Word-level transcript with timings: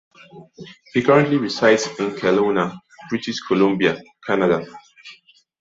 He 0.95 1.03
currently 1.03 1.37
resides 1.37 1.85
in 1.99 2.15
Kelowna, 2.15 2.75
British 3.11 3.39
Columbia, 3.39 4.01
Canada. 4.25 4.65